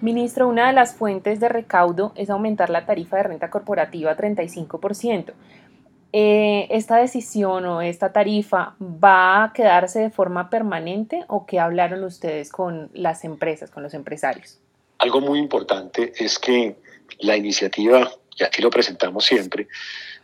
Ministro, 0.00 0.46
una 0.48 0.66
de 0.66 0.72
las 0.74 0.94
fuentes 0.94 1.40
de 1.40 1.48
recaudo 1.48 2.12
es 2.16 2.28
aumentar 2.28 2.68
la 2.70 2.84
tarifa 2.84 3.16
de 3.16 3.22
renta 3.24 3.50
corporativa 3.50 4.10
a 4.10 4.16
35%. 4.16 5.32
Eh, 6.12 6.68
¿Esta 6.70 6.96
decisión 6.96 7.64
o 7.66 7.82
esta 7.82 8.12
tarifa 8.12 8.74
va 8.80 9.44
a 9.44 9.52
quedarse 9.52 10.00
de 10.00 10.10
forma 10.10 10.50
permanente 10.50 11.24
o 11.28 11.46
qué 11.46 11.58
hablaron 11.58 12.04
ustedes 12.04 12.50
con 12.50 12.90
las 12.94 13.24
empresas, 13.24 13.70
con 13.70 13.82
los 13.82 13.94
empresarios? 13.94 14.58
Algo 14.98 15.20
muy 15.20 15.38
importante 15.38 16.12
es 16.16 16.38
que 16.38 16.76
la 17.18 17.36
iniciativa, 17.36 18.10
y 18.38 18.44
aquí 18.44 18.62
lo 18.62 18.70
presentamos 18.70 19.24
siempre, 19.24 19.68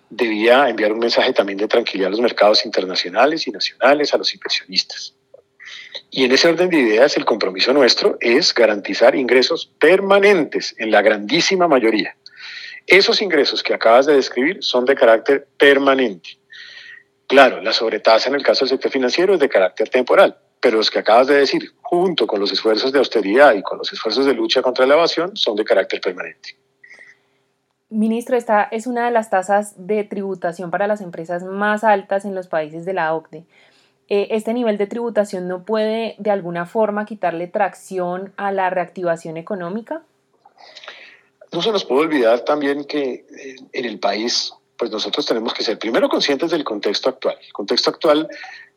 debía 0.09 0.68
enviar 0.68 0.93
un 0.93 0.98
mensaje 0.98 1.32
también 1.32 1.59
de 1.59 1.68
tranquilidad 1.68 2.09
a 2.09 2.11
los 2.11 2.20
mercados 2.20 2.64
internacionales 2.64 3.46
y 3.46 3.50
nacionales, 3.50 4.12
a 4.14 4.18
los 4.18 4.32
inversionistas. 4.34 5.14
Y 6.14 6.25
en 6.25 6.32
ese 6.32 6.46
orden 6.46 6.68
de 6.68 6.79
ideas, 6.79 7.16
el 7.16 7.25
compromiso 7.25 7.72
nuestro 7.72 8.18
es 8.20 8.53
garantizar 8.53 9.14
ingresos 9.14 9.72
permanentes 9.80 10.75
en 10.76 10.90
la 10.90 11.00
grandísima 11.00 11.66
mayoría. 11.66 12.14
Esos 12.86 13.22
ingresos 13.22 13.62
que 13.62 13.72
acabas 13.72 14.04
de 14.04 14.17
describir 14.17 14.58
son 14.62 14.84
de 14.84 14.94
carácter 14.94 15.48
permanente. 15.56 16.39
Claro, 17.26 17.62
la 17.62 17.72
sobretasa 17.72 18.29
en 18.29 18.34
el 18.34 18.43
caso 18.43 18.67
del 18.67 18.68
sector 18.68 18.90
financiero 18.90 19.32
es 19.32 19.40
de 19.40 19.48
carácter 19.48 19.89
temporal, 19.89 20.36
pero 20.61 20.76
los 20.76 20.90
que 20.90 20.98
acabas 20.98 21.29
de 21.29 21.36
decir, 21.36 21.72
junto 21.80 22.26
con 22.26 22.40
los 22.40 22.53
esfuerzos 22.53 22.92
de 22.92 22.98
austeridad 22.98 23.54
y 23.54 23.62
con 23.62 23.79
los 23.79 23.90
esfuerzos 23.90 24.26
de 24.26 24.34
lucha 24.34 24.61
contra 24.61 24.84
la 24.84 24.94
evasión, 24.94 25.34
son 25.34 25.56
de 25.56 25.64
carácter 25.64 26.03
permanente. 26.03 26.58
Ministro, 27.89 28.36
esta 28.36 28.64
es 28.70 28.86
una 28.86 29.06
de 29.06 29.12
las 29.12 29.31
tasas 29.31 29.86
de 29.86 30.04
tributación 30.04 30.70
para 30.70 30.86
las 30.86 31.00
empresas 31.00 31.42
más 31.42 31.84
altas 31.84 32.27
en 32.27 32.34
los 32.34 32.48
países 32.48 32.84
de 32.84 32.92
la 32.92 33.14
OCDE. 33.14 33.47
Eh, 34.15 34.37
este 34.37 34.53
nivel 34.53 34.77
de 34.77 34.87
tributación 34.87 35.49
no 35.49 35.65
puede 35.65 36.17
de 36.19 36.31
alguna 36.31 36.67
forma 36.67 37.07
quitarle 37.07 37.47
tracción 37.47 38.35
a 38.37 38.53
la 38.53 38.69
reactivación 38.69 39.39
económica? 39.39 40.03
No 41.51 41.63
se 41.63 41.73
nos 41.73 41.87
puede 41.87 42.03
olvidar 42.03 42.41
también 42.41 42.85
que 42.85 43.25
eh, 43.25 43.57
en 43.73 43.85
el 43.87 43.99
país, 43.99 44.53
pues 44.77 44.91
nosotros 44.91 45.25
tenemos 45.25 45.55
que 45.55 45.63
ser 45.63 45.79
primero 45.79 46.11
conscientes 46.11 46.51
del 46.51 46.63
contexto 46.63 47.09
actual. 47.09 47.39
El 47.43 47.55
contexto 47.55 47.89
actual 47.89 48.29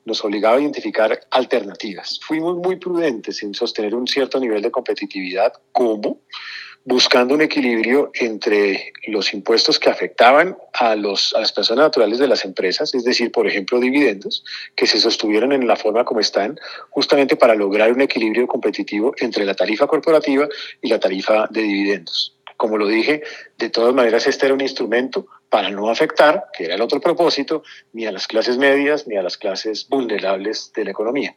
nos 0.06 0.24
obligaba 0.24 0.56
a 0.56 0.62
identificar 0.62 1.20
alternativas. 1.32 2.18
Fuimos 2.24 2.56
muy 2.56 2.78
prudentes 2.78 3.44
en 3.44 3.54
sostener 3.54 3.94
un 3.94 4.08
cierto 4.08 4.40
nivel 4.40 4.62
de 4.62 4.72
competitividad. 4.72 5.52
¿Cómo? 5.74 6.22
Buscando 6.86 7.34
un 7.34 7.42
equilibrio 7.42 8.12
entre 8.14 8.94
los 9.08 9.34
impuestos 9.34 9.80
que 9.80 9.90
afectaban 9.90 10.56
a, 10.74 10.96
los, 10.96 11.34
a 11.36 11.40
las 11.40 11.52
personas 11.52 11.86
naturales 11.86 12.20
de 12.20 12.28
las 12.28 12.46
empresas, 12.46 12.94
es 12.94 13.04
decir, 13.04 13.32
por 13.32 13.48
ejemplo, 13.48 13.80
dividendos, 13.80 14.44
que 14.76 14.86
se 14.86 15.00
sostuvieron 15.00 15.52
en 15.52 15.68
la 15.68 15.76
forma 15.76 16.06
como 16.06 16.20
están, 16.20 16.60
justamente 16.92 17.36
para 17.36 17.56
lograr 17.56 17.92
un 17.92 18.02
equilibrio 18.02 18.46
competitivo 18.46 19.14
entre 19.18 19.46
la 19.46 19.56
tarifa 19.56 19.88
corporativa 19.88 20.48
y 20.80 20.88
la 20.88 21.00
tarifa 21.00 21.48
de 21.50 21.64
dividendos. 21.64 22.36
Como 22.56 22.78
lo 22.78 22.88
dije, 22.88 23.24
de 23.58 23.70
todas 23.70 23.94
maneras 23.94 24.28
este 24.28 24.46
era 24.46 24.54
un 24.54 24.62
instrumento 24.62 25.28
para 25.50 25.70
no 25.70 25.90
afectar, 25.90 26.46
que 26.56 26.66
era 26.66 26.76
el 26.76 26.82
otro 26.82 27.02
propósito, 27.02 27.64
ni 27.94 28.06
a 28.06 28.12
las 28.12 28.28
clases 28.28 28.58
medias 28.58 29.08
ni 29.08 29.18
a 29.18 29.24
las 29.24 29.38
clases 29.38 29.90
vulnerables 29.90 30.72
de 30.74 30.86
la 30.86 30.92
economía. 30.92 31.36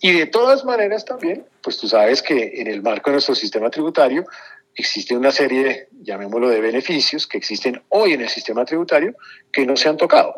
Y 0.00 0.12
de 0.12 0.26
todas 0.26 0.64
maneras 0.64 1.04
también, 1.04 1.46
pues 1.62 1.78
tú 1.78 1.88
sabes 1.88 2.22
que 2.22 2.60
en 2.60 2.66
el 2.66 2.82
marco 2.82 3.10
de 3.10 3.14
nuestro 3.14 3.34
sistema 3.34 3.70
tributario 3.70 4.26
existe 4.82 5.16
una 5.16 5.32
serie, 5.32 5.88
llamémoslo 6.02 6.48
de 6.48 6.60
beneficios, 6.60 7.26
que 7.26 7.38
existen 7.38 7.82
hoy 7.88 8.12
en 8.12 8.22
el 8.22 8.28
sistema 8.28 8.64
tributario 8.64 9.14
que 9.52 9.66
no 9.66 9.76
se 9.76 9.88
han 9.88 9.96
tocado. 9.96 10.34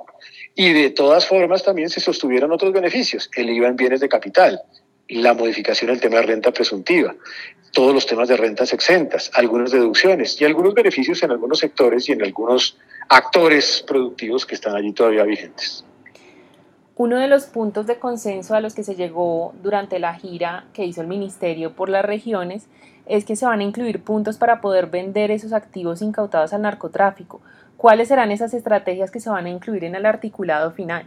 Y 0.54 0.72
de 0.72 0.90
todas 0.90 1.26
formas 1.26 1.62
también 1.62 1.90
se 1.90 2.00
sostuvieron 2.00 2.52
otros 2.52 2.72
beneficios, 2.72 3.30
el 3.36 3.50
IVA 3.50 3.68
en 3.68 3.76
bienes 3.76 4.00
de 4.00 4.08
capital, 4.08 4.60
la 5.08 5.34
modificación 5.34 5.90
del 5.90 6.00
tema 6.00 6.16
de 6.16 6.22
renta 6.22 6.52
presuntiva, 6.52 7.14
todos 7.72 7.94
los 7.94 8.06
temas 8.06 8.28
de 8.28 8.36
rentas 8.36 8.72
exentas, 8.72 9.30
algunas 9.34 9.70
deducciones 9.70 10.40
y 10.40 10.44
algunos 10.44 10.74
beneficios 10.74 11.22
en 11.22 11.30
algunos 11.30 11.58
sectores 11.58 12.08
y 12.08 12.12
en 12.12 12.22
algunos 12.22 12.78
actores 13.08 13.84
productivos 13.86 14.46
que 14.46 14.54
están 14.54 14.74
allí 14.74 14.92
todavía 14.92 15.24
vigentes. 15.24 15.84
Uno 17.02 17.18
de 17.18 17.28
los 17.28 17.46
puntos 17.46 17.86
de 17.86 17.98
consenso 17.98 18.54
a 18.54 18.60
los 18.60 18.74
que 18.74 18.84
se 18.84 18.94
llegó 18.94 19.54
durante 19.62 19.98
la 19.98 20.12
gira 20.12 20.66
que 20.74 20.84
hizo 20.84 21.00
el 21.00 21.06
Ministerio 21.06 21.72
por 21.72 21.88
las 21.88 22.04
regiones 22.04 22.66
es 23.06 23.24
que 23.24 23.36
se 23.36 23.46
van 23.46 23.60
a 23.60 23.62
incluir 23.62 24.02
puntos 24.02 24.36
para 24.36 24.60
poder 24.60 24.88
vender 24.88 25.30
esos 25.30 25.54
activos 25.54 26.02
incautados 26.02 26.52
al 26.52 26.60
narcotráfico. 26.60 27.40
¿Cuáles 27.78 28.08
serán 28.08 28.30
esas 28.30 28.52
estrategias 28.52 29.10
que 29.10 29.18
se 29.18 29.30
van 29.30 29.46
a 29.46 29.48
incluir 29.48 29.84
en 29.84 29.94
el 29.94 30.04
articulado 30.04 30.72
final? 30.72 31.06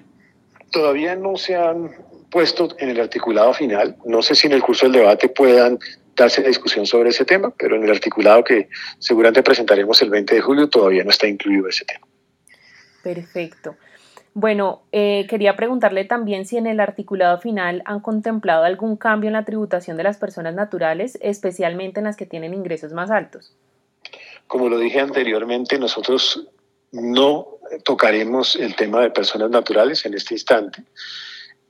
Todavía 0.72 1.16
no 1.16 1.38
se 1.38 1.56
han 1.58 1.92
puesto 2.31 2.70
en 2.80 2.90
el 2.90 3.00
articulado 3.00 3.54
final. 3.54 3.96
No 4.04 4.24
sé 4.24 4.34
si 4.34 4.48
en 4.48 4.54
el 4.54 4.64
curso 4.64 4.88
del 4.88 4.94
debate 4.94 5.30
puedan 5.30 5.78
darse 6.16 6.42
la 6.42 6.48
discusión 6.48 6.88
sobre 6.88 7.10
ese 7.10 7.24
tema, 7.24 7.54
pero 7.56 7.75
en 7.75 7.84
el 7.84 7.92
articulado 7.92 8.44
que 8.44 8.68
seguramente 8.98 9.44
presentaremos 9.44 10.02
el 10.02 10.10
20 10.10 10.34
de 10.34 10.42
julio 10.42 10.68
todavía 10.68 11.04
no 11.04 11.12
está 11.12 11.28
incluido 11.28 11.68
ese 11.68 11.86
tema. 11.86 12.08
Perfecto. 13.04 13.75
Bueno, 14.35 14.81
eh, 14.91 15.27
quería 15.29 15.55
preguntarle 15.55 16.05
también 16.05 16.47
si 16.47 16.57
en 16.57 16.66
el 16.66 16.79
articulado 16.79 17.38
final 17.38 17.83
han 17.85 17.99
contemplado 17.99 18.63
algún 18.63 18.97
cambio 18.97 19.27
en 19.27 19.33
la 19.33 19.45
tributación 19.45 19.95
de 19.95 20.03
las 20.03 20.17
personas 20.17 20.55
naturales, 20.55 21.19
especialmente 21.21 21.99
en 21.99 22.05
las 22.05 22.17
que 22.17 22.25
tienen 22.25 22.53
ingresos 22.55 22.94
más 22.94 23.11
altos. 23.11 23.53
Como 24.47 24.69
lo 24.69 24.79
dije 24.79 24.99
anteriormente, 24.99 25.77
nosotros 25.77 26.47
no 26.91 27.47
tocaremos 27.83 28.55
el 28.55 28.75
tema 28.75 29.01
de 29.01 29.11
personas 29.11 29.51
naturales 29.51 30.03
en 30.05 30.16
este 30.16 30.33
instante. 30.33 30.83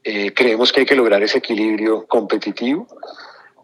Eh, 0.06 0.34
creemos 0.34 0.72
que 0.72 0.81
hay 0.81 0.85
que 0.85 0.95
lograr 0.95 1.22
ese 1.22 1.40
equilibrio 1.40 2.07
competitivo. 2.07 2.88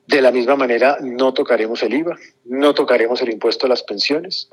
De 0.08 0.22
la 0.22 0.32
misma 0.32 0.58
manera, 0.58 0.98
no 1.02 1.34
tocaremos 1.34 1.84
el 1.84 1.94
IVA, 1.94 2.18
no 2.46 2.74
tocaremos 2.74 3.22
el 3.22 3.32
impuesto 3.32 3.66
a 3.66 3.70
las 3.70 3.84
pensiones 3.84 4.50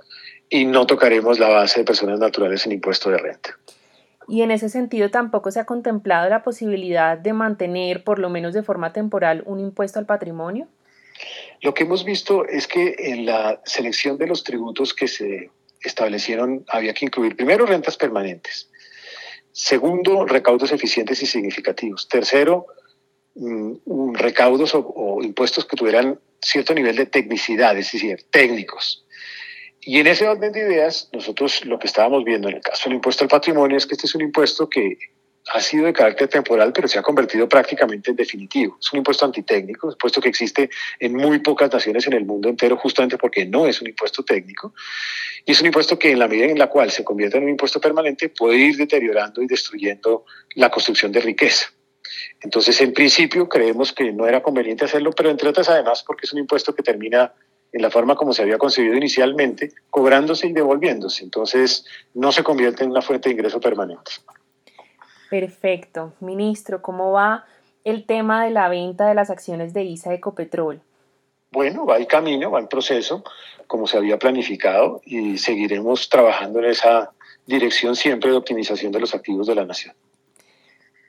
y 0.48 0.66
no 0.66 0.86
tocaremos 0.86 1.40
la 1.40 1.48
base 1.48 1.80
de 1.80 1.84
personas 1.84 2.20
naturales 2.20 2.64
en 2.66 2.72
impuesto 2.72 3.10
de 3.10 3.18
renta 3.18 3.58
y 4.28 4.42
en 4.42 4.50
ese 4.50 4.68
sentido 4.68 5.10
tampoco 5.10 5.50
se 5.50 5.60
ha 5.60 5.66
contemplado 5.66 6.28
la 6.28 6.42
posibilidad 6.42 7.16
de 7.16 7.32
mantener, 7.32 8.04
por 8.04 8.18
lo 8.18 8.30
menos 8.30 8.54
de 8.54 8.62
forma 8.62 8.92
temporal, 8.92 9.42
un 9.46 9.60
impuesto 9.60 9.98
al 9.98 10.06
patrimonio? 10.06 10.68
Lo 11.62 11.74
que 11.74 11.84
hemos 11.84 12.04
visto 12.04 12.46
es 12.46 12.66
que 12.66 12.94
en 12.98 13.26
la 13.26 13.60
selección 13.64 14.18
de 14.18 14.26
los 14.26 14.44
tributos 14.44 14.92
que 14.94 15.08
se 15.08 15.50
establecieron 15.80 16.64
había 16.68 16.94
que 16.94 17.06
incluir 17.06 17.36
primero 17.36 17.66
rentas 17.66 17.96
permanentes, 17.96 18.68
segundo 19.52 20.26
recaudos 20.26 20.72
eficientes 20.72 21.22
y 21.22 21.26
significativos, 21.26 22.08
tercero 22.08 22.66
mm, 23.34 24.14
recaudos 24.14 24.72
o, 24.74 25.18
impuestos 25.22 25.64
que 25.64 25.76
tuvieran 25.76 26.18
cierto 26.42 26.74
nivel 26.74 26.96
de 26.96 27.06
tecnicidad, 27.06 27.76
es 27.78 27.92
decir, 27.92 28.26
técnicos. 28.30 29.05
Y 29.86 30.00
en 30.00 30.08
ese 30.08 30.26
orden 30.26 30.50
de 30.50 30.58
ideas, 30.58 31.08
nosotros 31.12 31.64
lo 31.64 31.78
que 31.78 31.86
estábamos 31.86 32.24
viendo 32.24 32.48
en 32.48 32.56
el 32.56 32.60
caso 32.60 32.88
del 32.88 32.96
impuesto 32.96 33.22
al 33.22 33.30
patrimonio 33.30 33.76
es 33.76 33.86
que 33.86 33.94
este 33.94 34.08
es 34.08 34.16
un 34.16 34.22
impuesto 34.22 34.68
que 34.68 34.98
ha 35.54 35.60
sido 35.60 35.86
de 35.86 35.92
carácter 35.92 36.26
temporal, 36.26 36.72
pero 36.72 36.88
se 36.88 36.98
ha 36.98 37.02
convertido 37.02 37.48
prácticamente 37.48 38.10
en 38.10 38.16
definitivo. 38.16 38.78
Es 38.80 38.92
un 38.92 38.98
impuesto 38.98 39.24
antitécnico, 39.24 39.86
un 39.86 39.92
impuesto 39.92 40.20
que 40.20 40.28
existe 40.28 40.70
en 40.98 41.14
muy 41.14 41.38
pocas 41.38 41.72
naciones 41.72 42.04
en 42.08 42.14
el 42.14 42.24
mundo 42.24 42.48
entero, 42.48 42.76
justamente 42.76 43.16
porque 43.16 43.46
no 43.46 43.68
es 43.68 43.80
un 43.80 43.86
impuesto 43.86 44.24
técnico. 44.24 44.74
Y 45.44 45.52
es 45.52 45.60
un 45.60 45.66
impuesto 45.66 45.96
que 45.96 46.10
en 46.10 46.18
la 46.18 46.26
medida 46.26 46.46
en 46.46 46.58
la 46.58 46.66
cual 46.66 46.90
se 46.90 47.04
convierte 47.04 47.38
en 47.38 47.44
un 47.44 47.50
impuesto 47.50 47.80
permanente 47.80 48.28
puede 48.28 48.56
ir 48.56 48.76
deteriorando 48.76 49.40
y 49.40 49.46
destruyendo 49.46 50.24
la 50.56 50.68
construcción 50.68 51.12
de 51.12 51.20
riqueza. 51.20 51.66
Entonces, 52.40 52.80
en 52.80 52.92
principio, 52.92 53.48
creemos 53.48 53.92
que 53.92 54.12
no 54.12 54.26
era 54.26 54.42
conveniente 54.42 54.84
hacerlo, 54.84 55.12
pero 55.12 55.30
entre 55.30 55.48
otras, 55.48 55.68
además, 55.68 56.02
porque 56.04 56.26
es 56.26 56.32
un 56.32 56.40
impuesto 56.40 56.74
que 56.74 56.82
termina 56.82 57.32
en 57.76 57.82
la 57.82 57.90
forma 57.90 58.16
como 58.16 58.32
se 58.32 58.40
había 58.40 58.56
concebido 58.56 58.94
inicialmente, 58.94 59.70
cobrándose 59.90 60.46
y 60.46 60.54
devolviéndose. 60.54 61.22
Entonces, 61.22 61.84
no 62.14 62.32
se 62.32 62.42
convierte 62.42 62.84
en 62.84 62.90
una 62.90 63.02
fuente 63.02 63.28
de 63.28 63.34
ingreso 63.34 63.60
permanente. 63.60 64.12
Perfecto. 65.28 66.14
Ministro, 66.20 66.80
¿cómo 66.80 67.12
va 67.12 67.44
el 67.84 68.06
tema 68.06 68.42
de 68.44 68.50
la 68.50 68.70
venta 68.70 69.06
de 69.06 69.14
las 69.14 69.28
acciones 69.28 69.74
de 69.74 69.84
ISA 69.84 70.14
Ecopetrol? 70.14 70.80
Bueno, 71.52 71.84
va 71.84 71.98
el 71.98 72.06
camino, 72.06 72.50
va 72.50 72.60
el 72.60 72.68
proceso, 72.68 73.22
como 73.66 73.86
se 73.86 73.98
había 73.98 74.18
planificado, 74.18 75.02
y 75.04 75.36
seguiremos 75.36 76.08
trabajando 76.08 76.60
en 76.60 76.70
esa 76.70 77.12
dirección 77.44 77.94
siempre 77.94 78.30
de 78.30 78.38
optimización 78.38 78.90
de 78.90 79.00
los 79.00 79.14
activos 79.14 79.46
de 79.46 79.54
la 79.54 79.66
nación. 79.66 79.94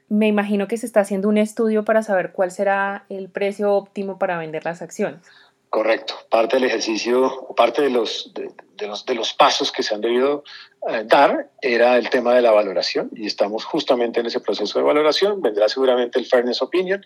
Me 0.10 0.28
imagino 0.28 0.68
que 0.68 0.78
se 0.78 0.86
está 0.86 1.00
haciendo 1.00 1.30
un 1.30 1.38
estudio 1.38 1.86
para 1.86 2.04
saber 2.04 2.34
cuál 2.34 2.52
será 2.52 3.06
el 3.08 3.30
precio 3.30 3.74
óptimo 3.74 4.18
para 4.20 4.38
vender 4.38 4.66
las 4.66 4.82
acciones. 4.82 5.22
Correcto. 5.70 6.16
Parte 6.30 6.56
del 6.56 6.66
ejercicio, 6.66 7.48
parte 7.56 7.82
de 7.82 7.90
los, 7.90 8.34
de, 8.34 8.88
los, 8.88 9.06
de 9.06 9.16
los 9.16 9.34
pasos 9.34 9.72
que 9.72 9.84
se 9.84 9.94
han 9.94 10.02
debido 10.02 10.44
eh, 10.90 11.04
dar 11.06 11.50
era 11.62 11.98
el 11.98 12.10
tema 12.10 12.34
de 12.34 12.42
la 12.42 12.52
valoración 12.52 13.10
y 13.14 13.26
estamos 13.26 13.66
justamente 13.66 14.22
en 14.22 14.28
ese 14.28 14.40
proceso 14.40 14.80
de 14.80 14.86
valoración. 14.86 15.42
Vendrá 15.42 15.68
seguramente 15.68 16.20
el 16.20 16.26
Fairness 16.26 16.62
Opinion 16.62 17.04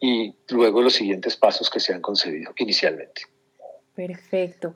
y 0.00 0.34
luego 0.50 0.82
los 0.82 0.94
siguientes 0.94 1.36
pasos 1.36 1.70
que 1.70 1.80
se 1.80 1.94
han 1.94 2.02
concedido 2.02 2.52
inicialmente. 2.56 3.22
Perfecto. 3.94 4.74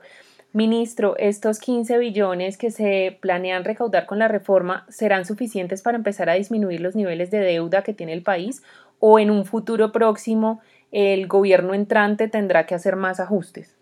Ministro, 0.51 1.15
¿estos 1.17 1.59
15 1.59 1.99
billones 1.99 2.57
que 2.57 2.71
se 2.71 3.19
planean 3.21 3.63
recaudar 3.63 4.07
con 4.07 4.17
la 4.17 4.27
reforma 4.27 4.87
serán 4.89 5.25
suficientes 5.25 5.83
para 5.83 5.97
empezar 5.97 6.27
a 6.27 6.33
disminuir 6.33 6.81
los 6.81 6.95
niveles 6.95 7.29
de 7.29 7.37
deuda 7.39 7.83
que 7.83 7.93
tiene 7.93 8.13
el 8.13 8.23
país 8.23 8.63
o 8.99 9.19
en 9.19 9.31
un 9.31 9.45
futuro 9.45 9.91
próximo 9.91 10.61
el 10.91 11.27
gobierno 11.27 11.73
entrante 11.73 12.27
tendrá 12.27 12.65
que 12.65 12.75
hacer 12.75 12.95
más 12.95 13.19
ajustes? 13.19 13.75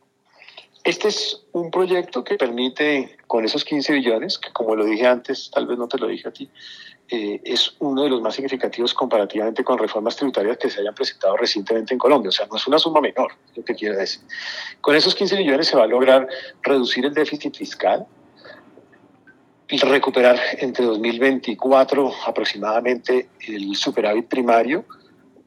Este 0.84 1.10
es 1.10 1.46
un 1.52 1.70
proyecto 1.70 2.24
que 2.24 2.36
permite, 2.36 3.18
con 3.28 3.44
esos 3.44 3.66
15 3.66 3.94
billones, 3.94 4.38
que 4.38 4.54
como 4.54 4.76
lo 4.76 4.86
dije 4.86 5.06
antes, 5.06 5.52
tal 5.52 5.68
vez 5.68 5.78
no 5.78 5.88
te 5.88 5.98
lo 5.98 6.08
dije 6.08 6.30
a 6.30 6.32
ti, 6.32 6.50
eh, 7.10 7.42
es 7.44 7.76
uno 7.80 8.04
de 8.04 8.10
los 8.10 8.22
más 8.22 8.36
significativos 8.36 8.94
comparativamente 8.94 9.64
con 9.66 9.78
reformas 9.78 10.16
tributarias 10.16 10.58
que 10.58 10.70
se 10.70 10.80
hayan 10.80 10.94
presentado 10.94 11.36
recientemente 11.36 11.94
en 11.94 12.00
Colombia. 12.00 12.30
O 12.30 12.32
sea, 12.32 12.48
no 12.48 12.56
es 12.56 12.68
una 12.68 12.80
suma 12.80 13.02
menor, 13.02 13.34
lo 13.56 13.66
que 13.66 13.76
quiero 13.76 13.98
decir. 13.98 14.22
Con 14.80 14.96
esos 14.96 15.14
15 15.14 15.38
billones 15.38 15.68
se 15.68 15.76
va 15.76 15.84
a 15.84 15.88
lograr 15.88 16.28
reducir 16.64 17.06
el 17.06 17.14
déficit 17.14 17.56
fiscal, 17.56 18.06
y 19.70 19.78
recuperar 19.80 20.40
entre 20.60 20.86
2024 20.86 22.12
aproximadamente 22.26 23.28
el 23.48 23.76
superávit 23.76 24.28
primario, 24.28 24.86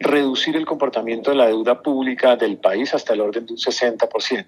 reducir 0.01 0.57
el 0.57 0.65
comportamiento 0.65 1.31
de 1.31 1.37
la 1.37 1.47
deuda 1.47 1.83
pública 1.83 2.35
del 2.35 2.57
país 2.57 2.95
hasta 2.95 3.13
el 3.13 3.21
orden 3.21 3.47
de 3.47 3.53
un 3.53 3.59
60%. 3.59 4.47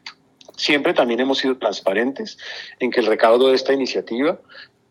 Siempre 0.57 0.95
también 0.95 1.21
hemos 1.21 1.39
sido 1.39 1.59
transparentes 1.59 2.39
en 2.81 2.91
que 2.91 3.01
el 3.01 3.07
recaudo 3.07 3.49
de 3.49 3.55
esta 3.55 3.73
iniciativa 3.73 4.41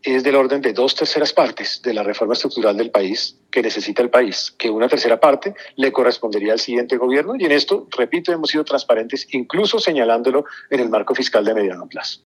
es 0.03 0.23
del 0.23 0.35
orden 0.35 0.61
de 0.61 0.73
dos 0.73 0.95
terceras 0.95 1.33
partes 1.33 1.81
de 1.83 1.93
la 1.93 2.03
reforma 2.03 2.33
estructural 2.33 2.75
del 2.75 2.89
país 2.89 3.37
que 3.51 3.61
necesita 3.61 4.01
el 4.01 4.09
país, 4.09 4.53
que 4.57 4.69
una 4.69 4.87
tercera 4.87 5.19
parte 5.19 5.53
le 5.75 5.91
correspondería 5.91 6.53
al 6.53 6.59
siguiente 6.59 6.97
gobierno 6.97 7.35
y 7.37 7.45
en 7.45 7.51
esto, 7.51 7.87
repito, 7.95 8.31
hemos 8.31 8.49
sido 8.49 8.63
transparentes 8.63 9.27
incluso 9.31 9.79
señalándolo 9.79 10.45
en 10.69 10.79
el 10.79 10.89
marco 10.89 11.13
fiscal 11.13 11.45
de 11.45 11.53
mediano 11.53 11.87
plazo. 11.87 12.21